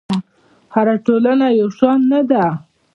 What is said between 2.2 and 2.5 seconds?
ده.